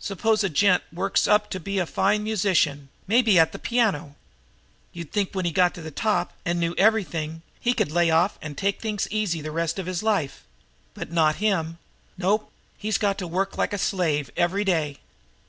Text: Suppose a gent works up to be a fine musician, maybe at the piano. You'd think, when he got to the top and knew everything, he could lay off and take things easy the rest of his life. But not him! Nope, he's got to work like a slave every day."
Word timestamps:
Suppose 0.00 0.42
a 0.42 0.48
gent 0.48 0.82
works 0.92 1.28
up 1.28 1.48
to 1.50 1.60
be 1.60 1.78
a 1.78 1.86
fine 1.86 2.24
musician, 2.24 2.88
maybe 3.06 3.38
at 3.38 3.52
the 3.52 3.58
piano. 3.60 4.16
You'd 4.92 5.12
think, 5.12 5.30
when 5.32 5.44
he 5.44 5.52
got 5.52 5.74
to 5.74 5.80
the 5.80 5.92
top 5.92 6.32
and 6.44 6.58
knew 6.58 6.74
everything, 6.76 7.42
he 7.60 7.72
could 7.72 7.92
lay 7.92 8.10
off 8.10 8.36
and 8.42 8.58
take 8.58 8.80
things 8.80 9.06
easy 9.12 9.40
the 9.40 9.52
rest 9.52 9.78
of 9.78 9.86
his 9.86 10.02
life. 10.02 10.42
But 10.92 11.12
not 11.12 11.36
him! 11.36 11.78
Nope, 12.18 12.50
he's 12.78 12.98
got 12.98 13.16
to 13.18 13.28
work 13.28 13.56
like 13.56 13.72
a 13.72 13.78
slave 13.78 14.28
every 14.36 14.64
day." 14.64 14.98